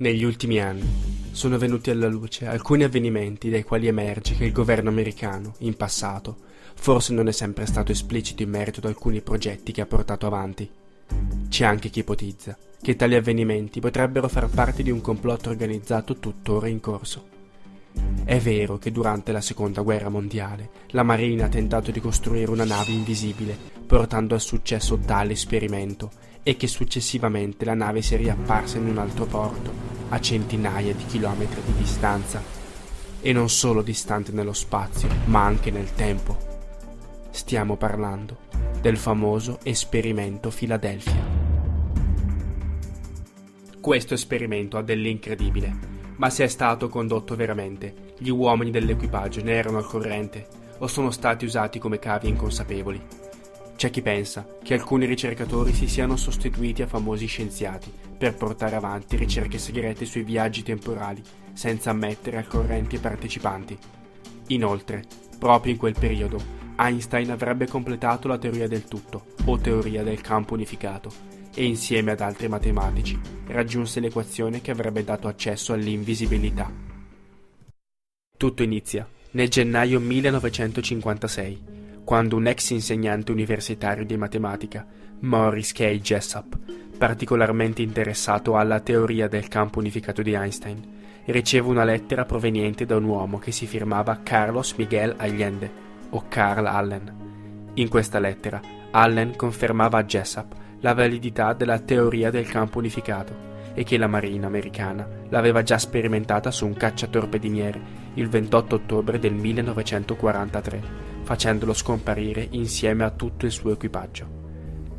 Negli 0.00 0.24
ultimi 0.24 0.58
anni 0.58 1.30
sono 1.30 1.56
venuti 1.56 1.88
alla 1.88 2.08
luce 2.08 2.48
alcuni 2.48 2.82
avvenimenti 2.82 3.48
dai 3.48 3.62
quali 3.62 3.86
emerge 3.86 4.34
che 4.34 4.44
il 4.44 4.50
governo 4.50 4.88
americano, 4.88 5.54
in 5.58 5.76
passato, 5.76 6.36
forse 6.74 7.12
non 7.12 7.28
è 7.28 7.30
sempre 7.30 7.64
stato 7.64 7.92
esplicito 7.92 8.42
in 8.42 8.50
merito 8.50 8.80
ad 8.80 8.86
alcuni 8.86 9.20
progetti 9.20 9.70
che 9.70 9.82
ha 9.82 9.86
portato 9.86 10.26
avanti. 10.26 10.68
C'è 11.48 11.64
anche 11.64 11.90
chi 11.90 12.00
ipotizza 12.00 12.58
che 12.82 12.96
tali 12.96 13.14
avvenimenti 13.14 13.78
potrebbero 13.78 14.26
far 14.26 14.48
parte 14.48 14.82
di 14.82 14.90
un 14.90 15.00
complotto 15.00 15.50
organizzato 15.50 16.16
tuttora 16.16 16.66
in 16.66 16.80
corso. 16.80 17.28
È 18.24 18.36
vero 18.40 18.78
che 18.78 18.90
durante 18.90 19.30
la 19.30 19.40
seconda 19.40 19.82
guerra 19.82 20.08
mondiale 20.08 20.70
la 20.88 21.04
Marina 21.04 21.44
ha 21.44 21.48
tentato 21.48 21.92
di 21.92 22.00
costruire 22.00 22.50
una 22.50 22.64
nave 22.64 22.90
invisibile, 22.90 23.56
portando 23.86 24.34
al 24.34 24.40
successo 24.40 24.98
tale 24.98 25.34
esperimento 25.34 26.10
e 26.44 26.56
che 26.56 26.68
successivamente 26.68 27.64
la 27.64 27.74
nave 27.74 28.02
si 28.02 28.14
è 28.14 28.18
riapparsa 28.18 28.76
in 28.78 28.86
un 28.86 28.98
altro 28.98 29.24
porto, 29.24 29.72
a 30.10 30.20
centinaia 30.20 30.94
di 30.94 31.04
chilometri 31.06 31.60
di 31.64 31.74
distanza, 31.78 32.40
e 33.20 33.32
non 33.32 33.48
solo 33.48 33.80
distante 33.80 34.30
nello 34.30 34.52
spazio, 34.52 35.08
ma 35.24 35.42
anche 35.42 35.70
nel 35.70 35.92
tempo. 35.94 36.36
Stiamo 37.30 37.76
parlando 37.76 38.36
del 38.80 38.98
famoso 38.98 39.58
esperimento 39.62 40.50
Philadelphia. 40.50 41.42
Questo 43.80 44.14
esperimento 44.14 44.76
ha 44.76 44.82
dell'incredibile, 44.82 45.74
ma 46.16 46.28
se 46.28 46.44
è 46.44 46.48
stato 46.48 46.88
condotto 46.88 47.34
veramente, 47.34 48.12
gli 48.18 48.28
uomini 48.28 48.70
dell'equipaggio 48.70 49.42
ne 49.42 49.52
erano 49.52 49.78
al 49.78 49.86
corrente 49.86 50.46
o 50.78 50.86
sono 50.86 51.10
stati 51.10 51.46
usati 51.46 51.78
come 51.78 51.98
cavi 51.98 52.28
inconsapevoli. 52.28 53.23
C'è 53.84 53.90
chi 53.90 54.00
pensa 54.00 54.46
che 54.62 54.72
alcuni 54.72 55.04
ricercatori 55.04 55.74
si 55.74 55.88
siano 55.88 56.16
sostituiti 56.16 56.80
a 56.80 56.86
famosi 56.86 57.26
scienziati 57.26 57.92
per 58.16 58.34
portare 58.34 58.76
avanti 58.76 59.14
ricerche 59.18 59.58
segrete 59.58 60.06
sui 60.06 60.22
viaggi 60.22 60.62
temporali 60.62 61.22
senza 61.52 61.90
ammettere 61.90 62.38
al 62.38 62.46
corrente 62.46 62.96
i 62.96 62.98
partecipanti. 62.98 63.76
Inoltre, 64.46 65.04
proprio 65.38 65.72
in 65.72 65.78
quel 65.78 65.94
periodo, 65.98 66.42
Einstein 66.78 67.30
avrebbe 67.30 67.66
completato 67.66 68.26
la 68.26 68.38
teoria 68.38 68.68
del 68.68 68.84
tutto, 68.84 69.26
o 69.44 69.58
teoria 69.58 70.02
del 70.02 70.22
campo 70.22 70.54
unificato, 70.54 71.10
e 71.54 71.66
insieme 71.66 72.12
ad 72.12 72.22
altri 72.22 72.48
matematici 72.48 73.20
raggiunse 73.48 74.00
l'equazione 74.00 74.62
che 74.62 74.70
avrebbe 74.70 75.04
dato 75.04 75.28
accesso 75.28 75.74
all'invisibilità. 75.74 76.72
Tutto 78.34 78.62
inizia 78.62 79.06
nel 79.32 79.50
gennaio 79.50 80.00
1956 80.00 81.82
quando 82.04 82.36
un 82.36 82.46
ex 82.46 82.70
insegnante 82.70 83.32
universitario 83.32 84.04
di 84.04 84.16
matematica, 84.16 84.86
Morris 85.20 85.72
K. 85.72 85.98
Jessup, 86.00 86.58
particolarmente 86.98 87.80
interessato 87.80 88.56
alla 88.56 88.80
teoria 88.80 89.26
del 89.26 89.48
campo 89.48 89.78
unificato 89.78 90.20
di 90.20 90.34
Einstein, 90.34 90.82
riceve 91.24 91.68
una 91.68 91.84
lettera 91.84 92.26
proveniente 92.26 92.84
da 92.84 92.96
un 92.96 93.04
uomo 93.04 93.38
che 93.38 93.52
si 93.52 93.66
firmava 93.66 94.20
Carlos 94.22 94.74
Miguel 94.74 95.14
Allende 95.16 95.70
o 96.10 96.24
Carl 96.28 96.66
Allen. 96.66 97.72
In 97.74 97.88
questa 97.88 98.18
lettera, 98.18 98.60
Allen 98.90 99.34
confermava 99.34 99.98
a 99.98 100.04
Jessup 100.04 100.54
la 100.80 100.92
validità 100.92 101.54
della 101.54 101.78
teoria 101.78 102.30
del 102.30 102.46
campo 102.46 102.78
unificato 102.78 103.52
e 103.72 103.82
che 103.82 103.96
la 103.96 104.06
Marina 104.06 104.46
americana 104.46 105.08
l'aveva 105.30 105.62
già 105.62 105.78
sperimentata 105.78 106.50
su 106.50 106.66
un 106.66 106.74
cacciatorpediniere 106.74 108.02
il 108.14 108.28
28 108.28 108.74
ottobre 108.74 109.18
del 109.18 109.32
1943 109.32 111.13
facendolo 111.24 111.72
scomparire 111.72 112.46
insieme 112.50 113.04
a 113.04 113.10
tutto 113.10 113.46
il 113.46 113.52
suo 113.52 113.72
equipaggio. 113.72 114.42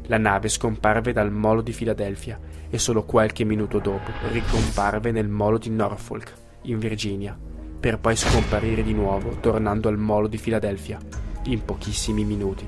La 0.08 0.18
nave 0.18 0.50
scomparve 0.50 1.14
dal 1.14 1.32
molo 1.32 1.62
di 1.62 1.72
Filadelfia 1.72 2.40
e 2.70 2.78
solo 2.78 3.04
qualche 3.04 3.44
minuto 3.44 3.80
dopo 3.80 4.12
ricomparve 4.32 5.12
nel 5.12 5.28
molo 5.28 5.58
di 5.58 5.70
Norfolk, 5.70 6.34
in 6.64 6.80
Virginia, 6.80 7.38
per 7.80 8.00
poi 8.00 8.16
scomparire 8.16 8.84
di 8.84 8.94
nuovo 8.94 9.38
tornando 9.40 9.88
al 9.88 9.98
molo 9.98 10.28
di 10.28 10.38
Filadelfia, 10.38 11.00
in 11.46 11.64
pochissimi 11.64 12.24
minuti. 12.26 12.68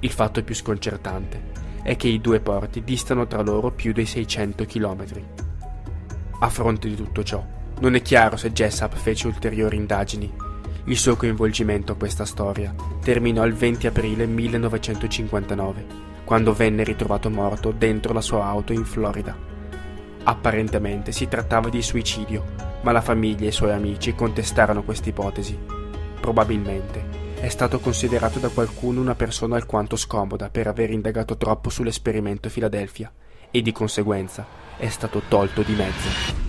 Il 0.00 0.10
fatto 0.10 0.42
più 0.42 0.54
sconcertante 0.54 1.54
è 1.82 1.96
che 1.96 2.08
i 2.08 2.20
due 2.20 2.40
porti 2.40 2.82
distano 2.82 3.26
tra 3.26 3.42
loro 3.42 3.70
più 3.70 3.92
di 3.92 4.04
600 4.04 4.64
km. 4.64 5.04
A 6.40 6.48
fronte 6.48 6.88
di 6.88 6.96
tutto 6.96 7.22
ciò, 7.22 7.44
non 7.80 7.94
è 7.94 8.02
chiaro 8.02 8.36
se 8.36 8.52
Jessup 8.52 8.94
fece 8.94 9.26
ulteriori 9.26 9.76
indagini 9.76 10.45
il 10.88 10.96
suo 10.96 11.16
coinvolgimento 11.16 11.92
a 11.92 11.96
questa 11.96 12.24
storia 12.24 12.72
terminò 13.02 13.44
il 13.44 13.54
20 13.54 13.88
aprile 13.88 14.24
1959, 14.26 15.84
quando 16.24 16.52
venne 16.52 16.84
ritrovato 16.84 17.28
morto 17.28 17.72
dentro 17.72 18.12
la 18.12 18.20
sua 18.20 18.44
auto 18.44 18.72
in 18.72 18.84
Florida. 18.84 19.36
Apparentemente 20.22 21.10
si 21.10 21.26
trattava 21.26 21.68
di 21.68 21.82
suicidio, 21.82 22.44
ma 22.82 22.92
la 22.92 23.00
famiglia 23.00 23.46
e 23.46 23.48
i 23.48 23.52
suoi 23.52 23.72
amici 23.72 24.14
contestarono 24.14 24.84
questa 24.84 25.08
ipotesi. 25.08 25.58
Probabilmente 26.20 27.24
è 27.40 27.48
stato 27.48 27.80
considerato 27.80 28.38
da 28.38 28.48
qualcuno 28.48 29.00
una 29.00 29.16
persona 29.16 29.56
alquanto 29.56 29.96
scomoda 29.96 30.50
per 30.50 30.68
aver 30.68 30.90
indagato 30.90 31.36
troppo 31.36 31.68
sull'esperimento 31.68 32.48
Filadelfia 32.48 33.12
e 33.50 33.60
di 33.60 33.72
conseguenza 33.72 34.46
è 34.76 34.88
stato 34.88 35.22
tolto 35.28 35.62
di 35.62 35.74
mezzo. 35.74 36.45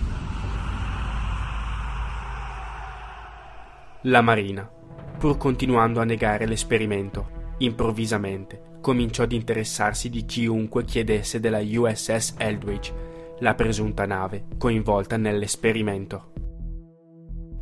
La 4.02 4.20
Marina, 4.20 4.70
pur 5.18 5.36
continuando 5.36 6.00
a 6.00 6.04
negare 6.04 6.46
l'esperimento, 6.46 7.54
improvvisamente 7.58 8.76
cominciò 8.80 9.24
ad 9.24 9.32
interessarsi 9.32 10.08
di 10.08 10.24
chiunque 10.24 10.84
chiedesse 10.84 11.40
della 11.40 11.58
USS 11.60 12.34
Eldridge, 12.38 12.94
la 13.40 13.56
presunta 13.56 14.06
nave 14.06 14.46
coinvolta 14.56 15.16
nell'esperimento. 15.16 16.32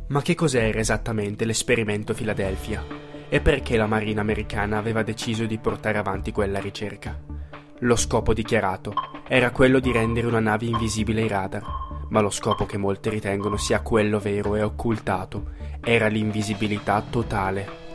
Ma 0.09 0.21
che 0.21 0.35
cos'era 0.35 0.77
esattamente 0.77 1.43
l'esperimento 1.43 2.13
Philadelphia? 2.13 2.85
E 3.29 3.41
perché 3.41 3.75
la 3.75 3.87
Marina 3.87 4.21
americana 4.21 4.77
aveva 4.77 5.01
deciso 5.01 5.47
di 5.47 5.57
portare 5.57 5.97
avanti 5.97 6.31
quella 6.31 6.59
ricerca? 6.59 7.19
Lo 7.79 7.95
scopo 7.95 8.35
dichiarato 8.35 8.93
era 9.27 9.49
quello 9.49 9.79
di 9.79 9.91
rendere 9.91 10.27
una 10.27 10.39
nave 10.39 10.67
invisibile 10.67 11.23
ai 11.23 11.27
radar, 11.27 11.86
ma 12.09 12.21
lo 12.21 12.29
scopo 12.29 12.65
che 12.65 12.77
molti 12.77 13.09
ritengono 13.09 13.57
sia 13.57 13.81
quello 13.81 14.19
vero 14.19 14.55
e 14.55 14.61
occultato 14.61 15.55
era 15.81 16.07
l'invisibilità 16.07 17.03
totale. 17.07 17.85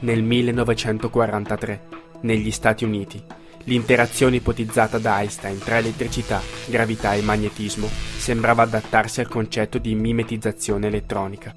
Nel 0.00 0.22
1943, 0.22 1.82
negli 2.20 2.50
Stati 2.50 2.84
Uniti, 2.84 3.22
l'interazione 3.64 4.36
ipotizzata 4.36 4.98
da 4.98 5.20
Einstein 5.20 5.58
tra 5.58 5.78
elettricità, 5.78 6.40
gravità 6.66 7.14
e 7.14 7.22
magnetismo 7.22 7.86
sembrava 7.86 8.62
adattarsi 8.62 9.20
al 9.20 9.28
concetto 9.28 9.78
di 9.78 9.94
mimetizzazione 9.94 10.86
elettronica. 10.86 11.54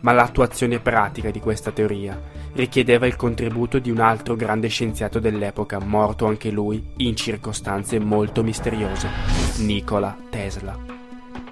Ma 0.00 0.12
l'attuazione 0.12 0.78
pratica 0.78 1.30
di 1.30 1.40
questa 1.40 1.72
teoria 1.72 2.20
richiedeva 2.52 3.06
il 3.06 3.16
contributo 3.16 3.78
di 3.78 3.90
un 3.90 4.00
altro 4.00 4.36
grande 4.36 4.68
scienziato 4.68 5.18
dell'epoca, 5.18 5.78
morto 5.80 6.26
anche 6.26 6.50
lui 6.50 6.84
in 6.98 7.16
circostanze 7.16 7.98
molto 7.98 8.42
misteriose, 8.42 9.08
Nikola 9.58 10.16
Tesla. 10.30 10.97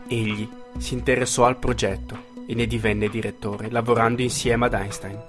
Egli 0.09 0.49
si 0.78 0.94
interessò 0.94 1.47
al 1.47 1.59
progetto 1.59 2.34
e 2.47 2.55
ne 2.55 2.67
divenne 2.67 3.09
direttore, 3.09 3.71
lavorando 3.71 4.22
insieme 4.22 4.67
ad 4.67 4.75
Einstein. 4.75 5.21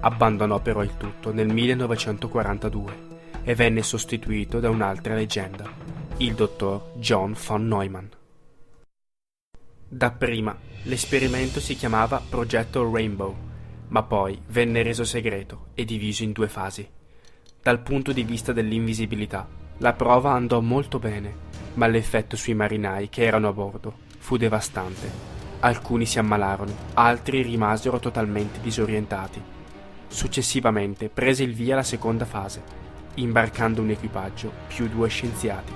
Abbandonò 0.00 0.60
però 0.60 0.82
il 0.82 0.96
tutto 0.96 1.32
nel 1.32 1.46
1942 1.52 3.12
e 3.44 3.54
venne 3.54 3.82
sostituito 3.82 4.58
da 4.58 4.70
un'altra 4.70 5.14
leggenda, 5.14 5.70
il 6.16 6.34
dottor 6.34 6.94
John 6.96 7.36
von 7.46 7.68
Neumann. 7.68 8.06
Dapprima 9.86 10.58
l'esperimento 10.82 11.60
si 11.60 11.76
chiamava 11.76 12.20
Progetto 12.28 12.90
Rainbow, 12.90 13.36
ma 13.88 14.02
poi 14.02 14.36
venne 14.48 14.82
reso 14.82 15.04
segreto 15.04 15.66
e 15.74 15.84
diviso 15.84 16.24
in 16.24 16.32
due 16.32 16.48
fasi. 16.48 16.86
Dal 17.62 17.80
punto 17.80 18.12
di 18.12 18.24
vista 18.24 18.52
dell'invisibilità, 18.52 19.46
la 19.78 19.92
prova 19.92 20.32
andò 20.32 20.60
molto 20.60 20.98
bene, 20.98 21.52
ma 21.74 21.86
l'effetto 21.86 22.34
sui 22.36 22.54
marinai 22.54 23.08
che 23.08 23.22
erano 23.22 23.48
a 23.48 23.52
bordo 23.52 24.03
fu 24.24 24.38
devastante 24.38 25.32
Alcuni 25.60 26.06
si 26.06 26.18
ammalarono, 26.18 26.74
altri 26.94 27.42
rimasero 27.42 27.98
totalmente 27.98 28.58
disorientati. 28.62 29.38
Successivamente 30.08 31.10
prese 31.10 31.42
il 31.42 31.52
via 31.52 31.74
la 31.74 31.82
seconda 31.82 32.24
fase, 32.24 32.62
imbarcando 33.16 33.82
un 33.82 33.90
equipaggio 33.90 34.50
più 34.66 34.88
due 34.88 35.08
scienziati. 35.08 35.72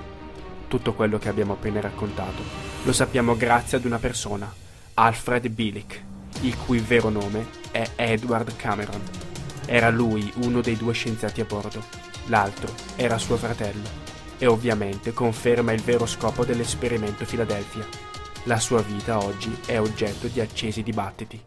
Tutto 0.67 0.93
quello 0.93 1.19
che 1.19 1.29
abbiamo 1.29 1.53
appena 1.53 1.79
raccontato 1.79 2.41
lo 2.83 2.91
sappiamo 2.91 3.37
grazie 3.37 3.77
ad 3.77 3.85
una 3.85 3.99
persona, 3.99 4.51
Alfred 4.95 5.47
Billick, 5.49 6.03
il 6.41 6.57
cui 6.57 6.79
vero 6.79 7.09
nome 7.09 7.45
è 7.69 7.87
Edward 7.97 8.55
Cameron. 8.55 9.01
Era 9.65 9.89
lui 9.91 10.31
uno 10.37 10.61
dei 10.61 10.75
due 10.75 10.93
scienziati 10.93 11.41
a 11.41 11.45
bordo, 11.45 11.83
l'altro 12.27 12.71
era 12.95 13.19
suo 13.19 13.37
fratello, 13.37 13.87
e 14.39 14.47
ovviamente 14.47 15.13
conferma 15.13 15.71
il 15.71 15.81
vero 15.81 16.07
scopo 16.07 16.45
dell'esperimento 16.45 17.25
Philadelphia 17.25 18.08
la 18.45 18.57
sua 18.57 18.81
vita 18.81 19.21
oggi 19.21 19.53
è 19.65 19.79
oggetto 19.79 20.27
di 20.27 20.39
accesi 20.39 20.81
dibattiti. 20.81 21.43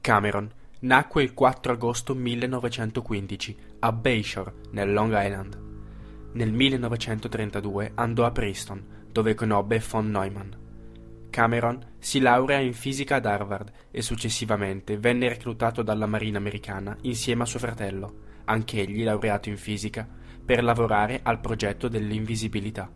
Cameron 0.00 0.48
nacque 0.80 1.24
il 1.24 1.34
4 1.34 1.72
agosto 1.72 2.14
1915 2.14 3.56
a 3.80 3.92
Bayshore, 3.92 4.54
nel 4.70 4.92
Long 4.92 5.12
Island. 5.12 5.60
Nel 6.34 6.52
1932 6.52 7.92
andò 7.96 8.24
a 8.24 8.30
Princeton, 8.30 9.04
dove 9.10 9.34
conobbe 9.34 9.82
von 9.90 10.08
Neumann. 10.08 10.52
Cameron 11.30 11.94
si 11.98 12.20
laurea 12.20 12.60
in 12.60 12.72
fisica 12.72 13.16
ad 13.16 13.26
Harvard 13.26 13.72
e 13.90 14.02
successivamente 14.02 14.96
venne 14.98 15.28
reclutato 15.28 15.82
dalla 15.82 16.06
Marina 16.06 16.38
americana 16.38 16.96
insieme 17.02 17.42
a 17.42 17.46
suo 17.46 17.58
fratello, 17.58 18.20
anch'egli 18.44 19.02
laureato 19.02 19.48
in 19.48 19.56
fisica, 19.56 20.06
per 20.44 20.62
lavorare 20.62 21.20
al 21.24 21.40
progetto 21.40 21.88
dell'invisibilità. 21.88 22.88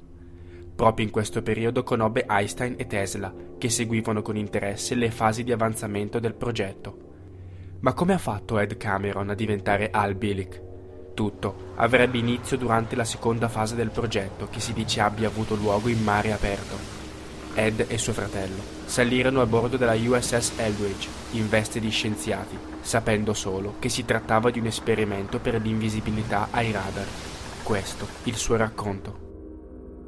Proprio 0.81 1.05
in 1.05 1.13
questo 1.13 1.43
periodo 1.43 1.83
conobbe 1.83 2.25
Einstein 2.27 2.77
e 2.79 2.87
Tesla, 2.87 3.31
che 3.59 3.69
seguivano 3.69 4.23
con 4.23 4.39
interesse 4.39 4.95
le 4.95 5.11
fasi 5.11 5.45
di 5.45 5.53
avanzamento 5.53 6.19
del 6.19 6.33
progetto. 6.33 6.97
Ma 7.81 7.93
come 7.93 8.15
ha 8.15 8.19
fatto 8.19 8.59
Ed 8.59 8.79
Cameron 8.79 9.29
a 9.29 9.35
diventare 9.35 9.91
Al 9.91 10.15
Bielek? 10.15 10.63
Tutto 11.13 11.73
avrebbe 11.75 12.17
inizio 12.17 12.57
durante 12.57 12.97
la 12.97 13.05
seconda 13.05 13.51
fase 13.51 13.75
del 13.75 13.91
progetto, 13.91 14.49
che 14.49 14.61
si 14.61 14.73
dice 14.73 15.03
abbia 15.03 15.29
avuto 15.29 15.55
luogo 15.55 15.89
in 15.89 16.03
mare 16.03 16.33
aperto. 16.33 16.77
Ed 17.53 17.85
e 17.87 17.99
suo 17.99 18.15
fratello 18.15 18.63
salirono 18.87 19.43
a 19.43 19.47
bordo 19.47 19.77
della 19.77 19.93
USS 19.93 20.55
Eldridge 20.57 21.11
in 21.33 21.47
veste 21.51 21.79
di 21.79 21.91
scienziati, 21.91 22.57
sapendo 22.81 23.35
solo 23.35 23.75
che 23.81 23.91
si 23.91 24.07
trattava 24.07 24.49
di 24.49 24.61
un 24.61 24.67
esperimento 24.69 25.41
per 25.41 25.61
l'invisibilità 25.61 26.49
ai 26.51 26.73
radar. 26.73 27.07
Questo 27.63 28.07
il 28.23 28.37
suo 28.37 28.57
racconto. 28.57 29.29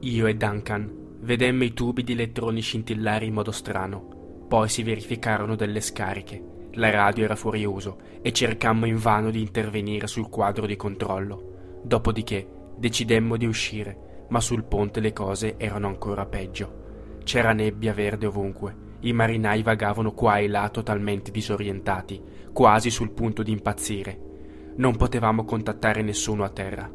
Io 0.05 0.27
e 0.27 0.35
Duncan 0.35 1.19
vedemmo 1.21 1.63
i 1.63 1.73
tubi 1.73 2.03
di 2.03 2.15
elettroni 2.15 2.61
scintillare 2.61 3.25
in 3.25 3.35
modo 3.35 3.53
strano, 3.53 4.47
poi 4.49 4.69
si 4.69 4.83
verificarono 4.83 5.55
delle 5.55 5.81
scariche. 5.81 6.71
La 6.73 6.91
radio 6.91 7.23
era 7.23 7.37
fuori 7.37 7.65
uso 7.65 7.99
e 8.21 8.33
cercammo 8.33 8.87
invano 8.87 9.31
di 9.31 9.41
intervenire 9.41 10.09
sul 10.09 10.29
quadro 10.29 10.67
di 10.67 10.75
controllo. 10.75 11.81
Dopodiché 11.85 12.49
decidemmo 12.77 13.37
di 13.37 13.47
uscire, 13.47 14.27
ma 14.31 14.41
sul 14.41 14.65
ponte 14.65 14.99
le 14.99 15.13
cose 15.13 15.55
erano 15.57 15.87
ancora 15.87 16.27
peggio. 16.27 17.21
C'era 17.23 17.53
nebbia 17.53 17.93
verde 17.93 18.27
ovunque. 18.27 18.75
I 19.03 19.13
marinai 19.13 19.63
vagavano 19.63 20.15
qua 20.15 20.39
e 20.39 20.49
là 20.49 20.69
totalmente 20.69 21.31
disorientati, 21.31 22.21
quasi 22.53 22.91
sul 22.91 23.13
punto 23.13 23.45
di 23.45 23.53
impazzire. 23.53 24.19
Non 24.79 24.97
potevamo 24.97 25.45
contattare 25.45 26.03
nessuno 26.03 26.43
a 26.43 26.49
terra. 26.49 26.91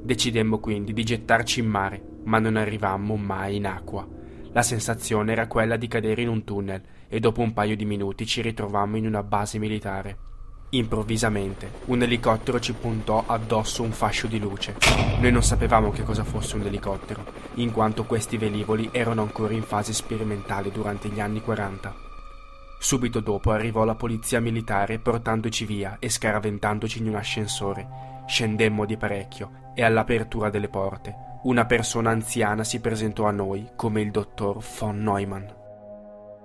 Decidemmo 0.00 0.60
quindi 0.60 0.94
di 0.94 1.04
gettarci 1.04 1.60
in 1.60 1.66
mare, 1.66 2.07
ma 2.24 2.38
non 2.38 2.56
arrivammo 2.56 3.16
mai 3.16 3.56
in 3.56 3.66
acqua. 3.66 4.06
La 4.52 4.62
sensazione 4.62 5.32
era 5.32 5.46
quella 5.46 5.76
di 5.76 5.88
cadere 5.88 6.22
in 6.22 6.28
un 6.28 6.44
tunnel 6.44 6.82
e 7.08 7.20
dopo 7.20 7.42
un 7.42 7.52
paio 7.52 7.76
di 7.76 7.84
minuti 7.84 8.26
ci 8.26 8.40
ritrovammo 8.40 8.96
in 8.96 9.06
una 9.06 9.22
base 9.22 9.58
militare. 9.58 10.26
Improvvisamente 10.70 11.70
un 11.86 12.02
elicottero 12.02 12.60
ci 12.60 12.74
puntò 12.74 13.24
addosso 13.26 13.82
un 13.82 13.92
fascio 13.92 14.26
di 14.26 14.38
luce. 14.38 14.76
Noi 15.20 15.32
non 15.32 15.42
sapevamo 15.42 15.90
che 15.90 16.02
cosa 16.02 16.24
fosse 16.24 16.56
un 16.56 16.66
elicottero, 16.66 17.24
in 17.54 17.72
quanto 17.72 18.04
questi 18.04 18.36
velivoli 18.36 18.88
erano 18.92 19.22
ancora 19.22 19.54
in 19.54 19.62
fase 19.62 19.92
sperimentale 19.92 20.70
durante 20.70 21.08
gli 21.08 21.20
anni 21.20 21.40
40. 21.40 21.94
Subito 22.78 23.20
dopo 23.20 23.50
arrivò 23.50 23.84
la 23.84 23.94
polizia 23.94 24.40
militare 24.40 24.98
portandoci 24.98 25.64
via 25.64 25.96
e 25.98 26.08
scaraventandoci 26.08 26.98
in 26.98 27.08
un 27.08 27.16
ascensore. 27.16 28.24
Scendemmo 28.26 28.84
di 28.84 28.96
parecchio 28.96 29.72
e 29.74 29.82
all'apertura 29.82 30.50
delle 30.50 30.68
porte 30.68 31.27
una 31.42 31.66
persona 31.66 32.10
anziana 32.10 32.64
si 32.64 32.80
presentò 32.80 33.26
a 33.26 33.30
noi 33.30 33.70
come 33.76 34.00
il 34.00 34.10
dottor 34.10 34.58
von 34.78 35.00
Neumann. 35.00 35.44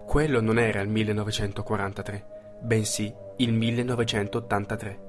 Quello 0.06 0.40
non 0.40 0.60
era 0.60 0.81
il 0.81 0.90
1943, 0.90 2.60
bensì 2.62 3.12
il 3.38 3.54
1983. 3.54 5.00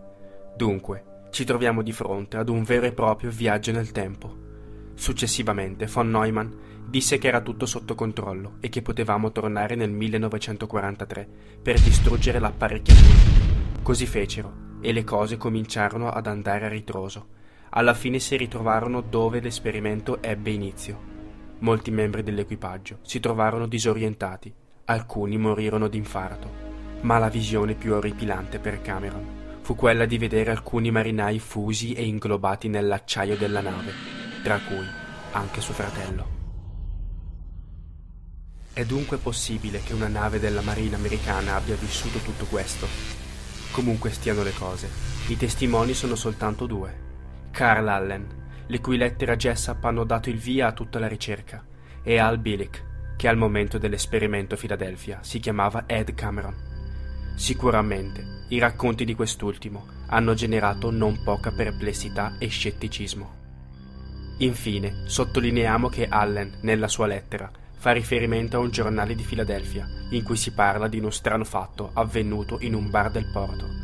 Dunque, 0.56 1.04
ci 1.30 1.44
troviamo 1.44 1.82
di 1.82 1.92
fronte 1.92 2.38
ad 2.38 2.48
un 2.48 2.62
vero 2.62 2.86
e 2.86 2.92
proprio 2.92 3.30
viaggio 3.30 3.72
nel 3.72 3.92
tempo. 3.92 4.42
Successivamente, 4.94 5.86
von 5.86 6.10
Neumann 6.10 6.50
disse 6.88 7.18
che 7.18 7.28
era 7.28 7.42
tutto 7.42 7.66
sotto 7.66 7.94
controllo 7.94 8.56
e 8.60 8.70
che 8.70 8.80
potevamo 8.80 9.32
tornare 9.32 9.74
nel 9.74 9.90
1943 9.90 11.28
per 11.60 11.78
distruggere 11.78 12.38
l'apparecchiatura. 12.38 13.82
Così 13.82 14.06
fecero 14.06 14.62
e 14.80 14.92
le 14.92 15.04
cose 15.04 15.36
cominciarono 15.36 16.08
ad 16.08 16.26
andare 16.26 16.64
a 16.64 16.68
ritroso. 16.68 17.33
Alla 17.76 17.94
fine 17.94 18.18
si 18.18 18.36
ritrovarono 18.36 19.00
dove 19.00 19.40
l'esperimento 19.40 20.22
ebbe 20.22 20.50
inizio. 20.50 21.12
Molti 21.58 21.90
membri 21.90 22.22
dell'equipaggio 22.22 22.98
si 23.02 23.20
trovarono 23.20 23.66
disorientati, 23.66 24.52
alcuni 24.86 25.38
morirono 25.38 25.88
d'infarto 25.88 26.64
ma 27.04 27.18
la 27.18 27.28
visione 27.28 27.74
più 27.74 27.94
orripilante 27.94 28.58
per 28.58 28.80
Cameron 28.80 29.42
fu 29.62 29.74
quella 29.74 30.04
di 30.04 30.18
vedere 30.18 30.50
alcuni 30.50 30.90
marinai 30.90 31.38
fusi 31.38 31.94
e 31.94 32.04
inglobati 32.04 32.68
nell'acciaio 32.68 33.34
della 33.34 33.62
nave, 33.62 33.92
tra 34.42 34.58
cui 34.58 34.86
anche 35.32 35.62
suo 35.62 35.72
fratello. 35.72 36.26
È 38.74 38.84
dunque 38.84 39.16
possibile 39.16 39.80
che 39.82 39.94
una 39.94 40.08
nave 40.08 40.38
della 40.38 40.60
Marina 40.60 40.96
americana 40.96 41.54
abbia 41.54 41.76
vissuto 41.76 42.18
tutto 42.18 42.44
questo? 42.44 42.86
Comunque 43.70 44.10
stiano 44.10 44.42
le 44.42 44.52
cose, 44.52 44.90
i 45.28 45.36
testimoni 45.38 45.94
sono 45.94 46.14
soltanto 46.14 46.66
due. 46.66 47.03
Carl 47.54 47.86
Allen, 47.86 48.26
le 48.66 48.80
cui 48.80 48.96
lettere 48.96 49.30
a 49.30 49.36
Jessup 49.36 49.84
hanno 49.84 50.02
dato 50.02 50.28
il 50.28 50.38
via 50.38 50.66
a 50.66 50.72
tutta 50.72 50.98
la 50.98 51.06
ricerca, 51.06 51.64
e 52.02 52.18
Al 52.18 52.38
Billick, 52.38 53.14
che 53.16 53.28
al 53.28 53.36
momento 53.36 53.78
dell'esperimento 53.78 54.56
a 54.56 54.58
Filadelfia 54.58 55.20
si 55.22 55.38
chiamava 55.38 55.84
Ed 55.86 56.12
Cameron. 56.14 56.52
Sicuramente 57.36 58.46
i 58.48 58.58
racconti 58.58 59.04
di 59.04 59.14
quest'ultimo 59.14 59.86
hanno 60.08 60.34
generato 60.34 60.90
non 60.90 61.22
poca 61.22 61.52
perplessità 61.52 62.38
e 62.40 62.48
scetticismo. 62.48 63.32
Infine, 64.38 65.04
sottolineiamo 65.06 65.88
che 65.88 66.08
Allen, 66.08 66.58
nella 66.62 66.88
sua 66.88 67.06
lettera, 67.06 67.48
fa 67.76 67.92
riferimento 67.92 68.56
a 68.56 68.60
un 68.60 68.70
giornale 68.70 69.14
di 69.14 69.22
Filadelfia 69.22 69.86
in 70.10 70.24
cui 70.24 70.36
si 70.36 70.52
parla 70.52 70.88
di 70.88 70.98
uno 70.98 71.10
strano 71.10 71.44
fatto 71.44 71.92
avvenuto 71.94 72.58
in 72.62 72.74
un 72.74 72.90
bar 72.90 73.12
del 73.12 73.30
porto. 73.32 73.83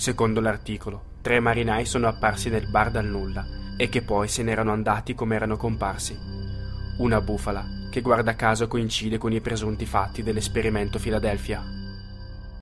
Secondo 0.00 0.40
l'articolo, 0.40 1.18
tre 1.20 1.40
marinai 1.40 1.84
sono 1.84 2.08
apparsi 2.08 2.48
nel 2.48 2.70
bar 2.70 2.90
dal 2.90 3.04
nulla 3.04 3.44
e 3.76 3.90
che 3.90 4.00
poi 4.00 4.28
se 4.28 4.42
n'erano 4.42 4.72
andati 4.72 5.14
come 5.14 5.36
erano 5.36 5.58
comparsi. 5.58 6.18
Una 6.96 7.20
bufala 7.20 7.66
che 7.90 8.00
guarda 8.00 8.34
caso 8.34 8.66
coincide 8.66 9.18
con 9.18 9.30
i 9.30 9.42
presunti 9.42 9.84
fatti 9.84 10.22
dell'esperimento 10.22 10.98
Filadelfia. 10.98 11.79